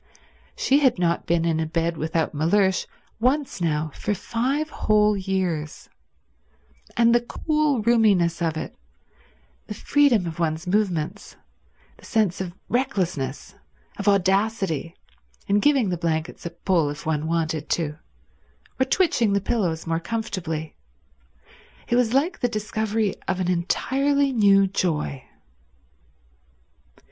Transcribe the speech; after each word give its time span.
She 0.55 0.79
had 0.79 0.97
not 0.97 1.27
been 1.27 1.45
in 1.45 1.59
a 1.59 1.67
bed 1.67 1.95
without 1.95 2.33
Mellersh 2.33 2.87
once 3.19 3.61
now 3.61 3.91
for 3.93 4.15
five 4.15 4.71
whole 4.71 5.15
years; 5.15 5.89
and 6.97 7.13
the 7.13 7.21
cool 7.21 7.83
roominess 7.83 8.41
of 8.41 8.57
it, 8.57 8.75
the 9.67 9.75
freedom 9.75 10.25
of 10.25 10.39
one's 10.39 10.65
movements, 10.65 11.35
the 11.97 12.05
sense 12.05 12.41
of 12.41 12.55
recklessness, 12.67 13.53
of 13.97 14.07
audacity, 14.07 14.95
in 15.47 15.59
giving 15.59 15.89
the 15.89 15.97
blankets 15.97 16.47
a 16.47 16.49
pull 16.49 16.89
if 16.89 17.05
one 17.05 17.27
wanted 17.27 17.69
to, 17.69 17.99
or 18.79 18.85
twitching 18.87 19.33
the 19.33 19.39
pillows 19.39 19.85
more 19.85 19.99
comfortably! 19.99 20.75
It 21.87 21.95
was 21.95 22.11
like 22.11 22.39
the 22.39 22.49
discovery 22.49 23.13
of 23.27 23.39
an 23.39 23.51
entirely 23.51 24.33
new 24.33 24.65
joy. 24.65 25.25